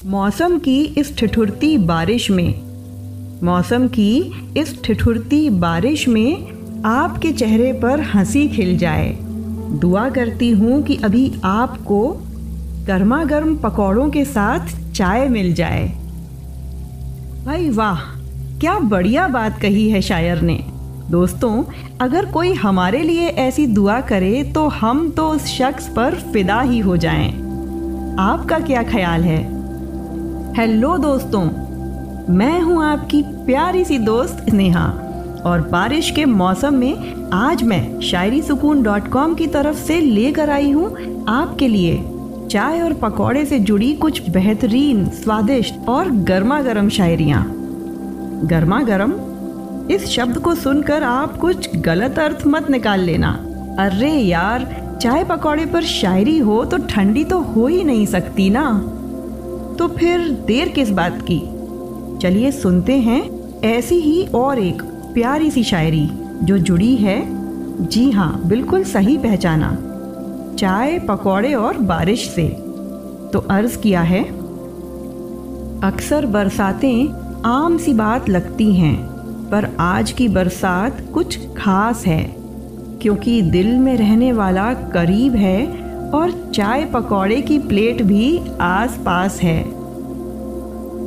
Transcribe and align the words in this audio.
मौसम 0.00 0.58
की 0.58 0.82
इस 0.98 1.16
ठिठुरती 1.18 1.76
बारिश 1.78 2.30
में, 2.30 3.40
मौसम 3.42 3.86
की 3.88 4.34
इस 4.56 4.74
ठिठुरती 4.84 5.48
बारिश 5.50 6.06
में 6.08 6.82
आपके 6.86 7.32
चेहरे 7.32 7.72
पर 7.72 8.00
हँसी 8.00 8.46
खिल 8.48 8.76
जाए। 8.78 9.08
दुआ 9.80 10.08
करती 10.08 10.50
हूँ 10.50 10.82
कि 10.82 10.96
अभी 10.96 11.32
आपको 11.44 12.02
गर्मा 12.86 13.22
गर्म 13.24 13.56
पकौड़ों 13.56 14.08
के 14.10 14.24
साथ 14.24 14.92
चाय 14.92 15.28
मिल 15.28 15.52
जाए। 15.54 15.88
भाई 17.46 17.70
वाह, 17.70 18.04
क्या 18.60 18.78
बढ़िया 18.78 19.26
बात 19.28 19.60
कही 19.60 19.88
है 19.90 20.02
शायर 20.02 20.42
ने। 20.42 20.58
दोस्तों, 21.10 21.64
अगर 22.00 22.30
कोई 22.32 22.52
हमारे 22.54 23.02
लिए 23.02 23.28
ऐसी 23.28 23.66
दुआ 23.66 24.00
करे 24.02 24.44
तो 24.44 24.68
हम 24.68 25.10
तो 25.10 25.28
उस 25.28 25.46
शख्स 25.48 25.88
पर 25.88 26.20
फिदा 26.32 26.60
ही 26.60 26.78
हो 26.78 26.96
जाएँ। 26.96 27.28
आपका 28.20 28.58
क्या 28.58 28.82
ख्याल 28.82 29.24
है? 29.24 29.55
हेलो 30.56 30.96
दोस्तों, 30.98 31.40
मैं 32.34 32.60
हूँ 32.60 32.84
आपकी 32.84 33.20
प्यारी 33.46 33.84
सी 33.84 33.98
दोस्त 33.98 34.46
नेहा 34.52 34.84
और 35.46 35.60
बारिश 35.72 36.10
के 36.10 36.24
मौसम 36.24 36.74
में 36.74 37.30
आज 37.34 37.62
मैं 37.62 38.00
शायरी 38.00 38.40
सुकून 38.42 38.82
डॉट 38.82 39.08
कॉम 39.08 39.34
की 39.34 39.46
तरफ़ 39.46 39.76
से 39.76 40.00
लेकर 40.00 40.50
आई 40.50 40.70
हूँ 40.70 41.24
आपके 41.28 41.68
लिए 41.68 41.98
चाय 42.48 42.80
और 42.80 42.94
पकौड़े 42.94 43.44
से 43.46 43.58
जुड़ी 43.58 43.92
कुछ 43.94 44.30
बेहतरीन, 44.30 45.06
स्वादिष्ट 45.10 45.88
और 45.88 46.10
गर्मा 46.10 46.60
गर्म 46.62 46.88
शायरियाँ। 46.88 47.44
गर्मा 48.46 48.82
गर्म 48.82 49.14
इस 49.90 50.06
शब्द 50.06 50.38
को 50.38 50.54
सुनकर 50.54 51.02
आप 51.02 51.36
कुछ 51.36 51.76
गलत 51.78 52.18
अर्थ 52.18 52.46
मत 52.46 52.70
निकाल 52.70 53.00
लेना। 53.00 53.38
अरे 53.78 54.12
यार, 54.12 54.68
चाय 55.02 55.24
पकौड़े 55.24 55.66
पर 55.66 55.84
शायरी 55.84 56.38
हो 56.38 56.64
तो 56.64 56.78
ठंडी 56.86 57.24
तो 57.24 57.40
हो 57.40 57.66
ही 57.66 57.84
नहीं 57.84 58.06
सकती 58.06 58.50
ना। 58.50 58.68
तो 59.78 59.88
फिर 59.88 60.28
देर 60.46 60.68
किस 60.68 60.90
बात 60.90 61.18
की? 61.30 61.38
चलिए 62.18 62.50
सुनते 62.52 62.92
हैं 62.92 63.22
ऐसी 63.60 63.94
ही 63.94 64.26
और 64.26 64.58
एक 64.58 64.82
प्यारी 65.14 65.50
सी 65.50 65.64
शायरी 65.64 66.08
जो 66.42 66.58
जुड़ी 66.58 66.96
है। 66.96 67.18
जी 67.86 68.10
हाँ 68.10 68.42
बिल्कुल 68.46 68.84
सही 68.84 69.16
पहचाना। 69.18 69.76
चाय, 70.58 70.98
पकौड़े 70.98 71.54
और 71.54 71.78
बारिश 71.78 72.28
से। 72.28 72.48
तो 73.32 73.38
अर्ज़ 73.50 73.78
किया 73.78 74.00
है। 74.00 74.22
अक्सर 75.82 76.26
बरसातें 76.26 77.26
आम 77.44 77.78
सी 77.78 77.94
बात 77.94 78.28
लगती 78.28 78.72
हैं, 78.74 78.96
पर 79.50 79.76
आज 79.80 80.12
की 80.12 80.28
बरसात 80.28 81.06
कुछ 81.14 81.38
खास 81.56 82.06
है, 82.06 82.36
क्योंकि 83.02 83.42
दिल 83.42 83.78
में 83.78 83.96
रहने 83.96 84.32
वाला 84.32 84.74
करीब 84.74 85.34
है 85.34 85.85
और 86.16 86.50
चाय 86.54 86.84
पकौड़े 86.84 87.40
की 87.42 87.58
प्लेट 87.58 88.02
भी 88.02 88.38
आस 88.60 88.98
पास 89.06 89.40
है। 89.40 89.62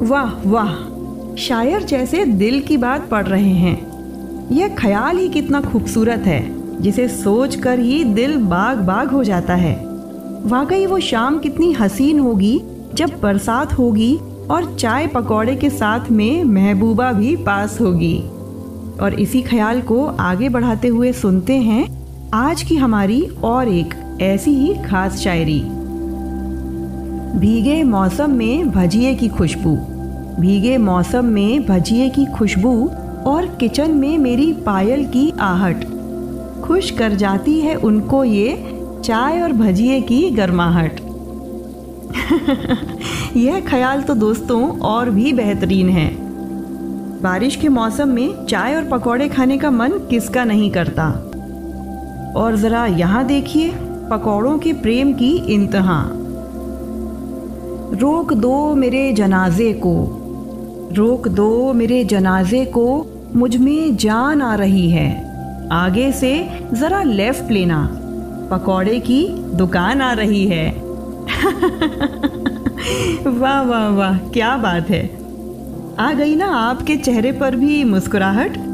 वाह 0.02 0.50
वाह, 0.50 0.74
शायर 1.36 1.84
जैसे 1.84 2.26
दिल 2.26 2.62
की 2.62 2.78
बात 2.78 3.10
पढ़ 3.10 3.28
रहे 3.28 3.54
हैं। 3.56 3.78
यह 4.52 4.76
ख्याल 4.76 5.18
ही 5.18 5.30
कितना 5.30 5.62
खूबसूरत 5.62 6.24
है, 6.26 6.42
जिसे 6.82 7.08
सोच 7.08 7.56
कर 7.56 7.80
ही 7.80 8.04
दिल 8.04 8.36
बाग 8.38 8.78
बाग 8.78 9.12
हो 9.12 9.24
जाता 9.24 9.56
है। 9.56 9.76
वाकई 10.46 10.86
वो 10.86 11.00
शाम 11.00 11.40
कितनी 11.40 11.72
हसीन 11.72 12.20
होगी, 12.20 12.62
जब 12.94 13.20
बरसात 13.24 13.74
होगी 13.74 14.16
और 14.52 14.76
चाय 14.76 15.08
पकौड़े 15.08 15.56
के 15.56 15.70
साथ 15.70 16.12
में 16.12 16.44
महबूबा 16.44 17.12
भी 17.12 17.36
पास 17.36 17.82
होगी। 17.82 18.18
और 19.02 19.14
इसी 19.14 19.42
ख्याल 19.42 19.82
को 19.82 20.06
आगे 20.06 20.50
बढ़ाते 20.50 20.88
हुए 20.88 21.12
सुनते 21.14 21.54
हैं 21.54 21.88
आज 22.34 22.62
की 22.62 22.76
हमारी 22.76 23.22
और 23.44 23.68
एक 23.68 23.94
ऐसी 24.22 24.52
ही 24.52 24.74
खास 24.74 25.18
शायरी। 25.18 25.60
भीगे 27.36 27.84
मौसम 27.84 28.32
में 28.32 28.72
भजिए 28.72 29.16
की 29.16 29.28
खुशबू। 29.28 29.76
भीगे 30.42 30.78
मौसम 30.78 31.26
में 31.26 31.66
भजिए 31.66 32.10
की 32.10 32.26
खुशबू 32.26 32.92
और 33.26 33.46
किचन 33.46 33.92
में 33.92 34.18
मेरी 34.18 34.54
पायल 34.54 35.06
की 35.06 35.34
आहट। 35.40 35.86
खुश 36.64 36.92
कर 36.92 37.14
जाती 37.14 37.60
है 37.60 37.76
उनको 37.76 38.24
ये 38.24 38.80
चाय 39.06 39.42
और 39.42 39.52
भजिए 39.52 40.02
की 40.02 40.30
गर्माहट। 40.30 41.00
यह 43.38 43.60
ख्याल 43.60 44.02
तो 44.02 44.14
दोस्तों 44.14 44.80
और 44.80 45.10
भी 45.10 45.34
बेहतरीन 45.34 45.90
है। 45.90 46.16
बारिश 47.22 47.56
के 47.56 47.70
मौसम 47.70 48.08
में 48.08 48.46
चाय 48.46 48.76
और 48.76 48.84
पकौड़े 48.84 49.30
खाने 49.30 49.58
का 49.58 49.72
मन 49.72 49.90
किसका 49.90 50.44
नहीं 50.44 50.72
करता? 50.72 51.26
और 52.36 52.56
ज़रा 52.56 52.86
यहाँ 52.86 53.26
देखिए। 53.26 53.74
पकौड़ों 54.10 54.58
के 54.58 54.74
प्रेम 54.74 55.14
की 55.14 55.54
इंतहा। 55.54 56.10
रोक 57.94 58.34
दो 58.34 58.74
मेरे 58.74 59.14
जनाजे 59.14 59.74
को, 59.74 60.22
रोक 60.94 61.28
दो 61.28 61.74
मेरे 61.74 62.04
जनाजे 62.04 62.66
को, 62.66 63.08
मुझमें 63.36 63.96
जान 63.96 64.42
आ 64.42 64.56
रही 64.56 64.90
है। 64.90 65.30
आगे 65.72 66.12
से 66.12 66.50
ज़रा 66.74 67.04
लेफ़्ट 67.04 67.52
लेना, 67.52 67.90
पकौड़े 68.52 69.00
की 69.00 69.30
दुकान 69.30 70.02
आ 70.02 70.14
रही 70.14 70.46
है। 70.46 70.72
वाह 73.28 73.62
वाह 73.62 73.90
वाह, 73.90 74.18
क्या 74.18 74.58
बात 74.58 74.90
है। 74.90 75.20
आ 76.00 76.14
गई 76.14 76.36
ना 76.36 76.46
आपके 76.46 76.96
चेहरे 76.96 77.32
पर 77.32 77.56
भी 77.56 77.84
मुस्कुराहट? 77.84 78.69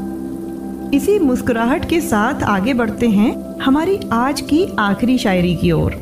इसी 0.94 1.18
मुस्कुराहट 1.18 1.84
के 1.84 2.00
साथ 2.00 2.42
आगे 2.42 2.74
बढ़ते 2.74 3.08
हैं 3.08 3.60
हमारी 3.60 4.00
आज 4.12 4.40
की 4.40 4.76
आखिरी 4.78 5.18
शायरी 5.18 5.56
की 5.56 5.72
ओर। 5.72 5.94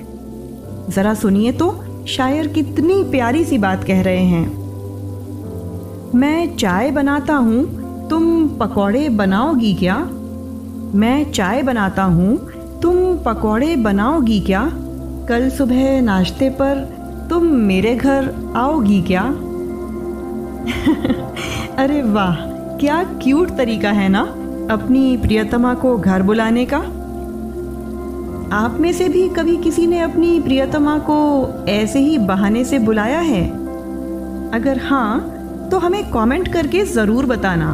जरा 0.91 1.15
सुनिए 1.15 1.53
तो 1.53 1.84
शायर 2.09 2.47
कितनी 2.47 3.05
प्यारी 3.05 3.45
सी 3.45 3.59
बात 3.59 3.84
कह 3.84 4.03
रहे 4.03 4.25
हैं। 4.25 4.47
मैं 6.15 6.56
चाय 6.56 6.91
बनाता 6.91 7.34
हूँ, 7.34 7.65
तुम 8.09 8.49
पकौड़े 8.49 9.09
बनाओगी 9.09 9.75
क्या? 9.75 9.97
मैं 10.95 11.33
चाय 11.33 11.62
बनाता 11.62 12.03
हूँ, 12.03 12.37
तुम 12.81 13.19
पकौड़े 13.19 13.77
बनाओगी 13.77 14.41
क्या? 14.41 14.71
कल 15.28 15.51
सुबह 15.51 16.01
नाश्ते 16.03 16.51
पर 16.51 16.78
तुम 17.31 17.47
मेरे 17.47 17.97
घर 17.97 18.53
आओगी 18.56 19.03
क्या? 19.03 19.22
अरे 21.84 22.03
वाह, 22.03 22.34
क्या 22.77 23.05
क्यूट 23.05 23.56
तरीका 23.56 23.91
है 23.91 24.09
ना? 24.09 24.34
अपनी 24.70 25.16
प्रियतमा 25.16 25.75
को 25.75 25.97
घर 25.97 26.22
बुलाने 26.22 26.64
का? 26.64 26.78
आप 28.56 28.76
में 28.80 28.92
से 28.92 29.08
भी 29.08 29.28
कभी 29.28 29.56
किसी 29.56 29.86
ने 29.86 29.98
अपनी 30.00 30.41
प्रियतमा 30.41 30.97
को 30.98 31.16
ऐसे 31.69 31.98
ही 31.98 32.19
बहाने 32.19 32.64
से 32.64 32.78
बुलाया 32.78 33.19
है? 33.19 33.44
अगर 34.50 34.78
हाँ 34.78 35.69
तो 35.70 35.78
हमें 35.78 36.03
कमेंट 36.10 36.48
करके 36.48 36.84
ज़रूर 36.84 37.26
बताना। 37.26 37.72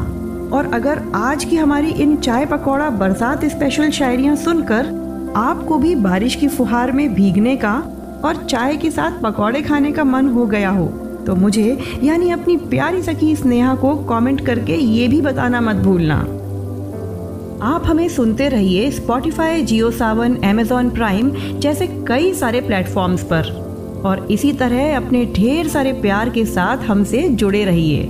और 0.52 0.70
अगर 0.74 1.02
आज 1.14 1.44
की 1.44 1.56
हमारी 1.56 1.90
इन 1.92 2.16
चाय 2.16 2.46
पकौड़ा 2.46 2.90
बरसात 2.90 3.44
स्पेशल 3.44 3.90
शायरियाँ 3.90 4.36
सुनकर 4.36 4.86
आपको 5.36 5.78
भी 5.78 5.94
बारिश 5.94 6.34
की 6.34 6.48
फुहार 6.48 6.92
में 6.92 7.14
भीगने 7.14 7.56
का 7.56 7.74
और 8.24 8.44
चाय 8.46 8.76
के 8.76 8.90
साथ 8.90 9.20
पकौड़े 9.22 9.62
खाने 9.62 9.92
का 9.92 10.04
मन 10.04 10.28
हो 10.28 10.47
गया 10.47 10.70
हो 10.70 10.86
तो 11.26 11.34
मुझे 11.36 11.78
यानी 12.03 12.30
अपनी 12.30 12.56
प्यारी 12.56 13.03
सखी 13.03 13.34
स्नेहा 13.36 13.74
को 13.74 13.94
कमेंट 14.04 14.47
करके 14.47 14.76
ये 14.76 15.09
भी 15.09 15.20
बताना 15.20 15.60
मत 15.60 15.76
भूलना। 15.76 16.24
आप 17.62 17.86
हमें 17.86 18.09
सुनते 18.09 18.48
रहिए 18.48 18.91
Spotify 18.91 19.62
Jio 19.62 19.91
Saavn 19.91 20.36
Amazon 20.45 20.89
Prime 20.91 21.30
जैसे 21.60 21.86
कई 22.09 22.33
सारे 22.34 22.60
प्लेटफॉर्म्स 22.60 23.22
पर। 23.22 23.51
और 24.04 24.27
इसी 24.30 24.53
तरह 24.53 24.97
अपने 24.97 25.24
ढेर 25.27 25.68
सारे 25.68 25.92
प्यार 25.92 26.30
के 26.30 26.45
साथ 26.45 26.84
हमसे 26.84 27.28
जुड़े 27.28 27.65
रहिए। 27.65 28.03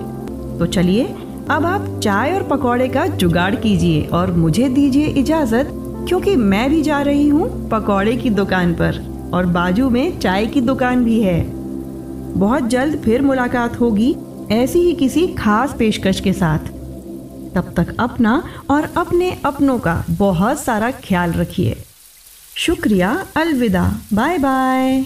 तो 0.59 0.67
चलिए, 0.67 1.05
अब 1.51 1.67
आप 1.67 2.01
चाय 2.03 2.35
और 2.35 2.43
पकौड़े 2.43 2.89
का 2.89 3.07
जुगाड़ 3.07 3.55
कीजिए 3.55 4.03
और 4.13 4.33
मुझे 4.33 4.69
दीजिए 4.69 5.07
इजाज़त, 5.21 5.71
क्योंकि 6.09 6.37
मैं 6.37 6.69
भी 6.71 6.83
जा 6.83 7.03
रही 7.03 7.29
हूँ 7.29 7.69
पकौड़े 7.69 8.17
की 8.17 8.31
दुकान 8.31 8.75
पर 8.75 9.05
और 9.35 9.47
बाजू 9.47 9.91
में 9.91 10.19
चाय 10.19 10.47
की 10.47 10.61
दुकान 10.61 11.05
भी 11.05 11.21
है। 11.21 11.41
बहुत 12.39 12.69
जल्द 12.69 13.01
फिर 13.01 13.23
मुलाकात 13.23 13.81
होगी 13.81 14.15
ऐसी 14.53 14.79
ही 14.79 14.95
किसी 14.95 15.27
खास 15.29 15.75
पेशकश 15.79 16.21
के 16.21 16.33
साथ। 16.33 16.73
तब 17.55 17.75
तक 17.77 17.97
अपना 18.01 18.43
और 18.71 18.93
अपने 18.97 19.31
अपनों 19.45 19.79
का 19.79 20.05
बहुत 20.11 20.61
सारा 20.61 20.91
ख्याल 20.91 21.33
रखिए। 21.33 21.85
शुक्रिया, 22.57 23.27
अलविदा। 23.37 24.01
Bye 24.13 24.39
bye 24.39 25.05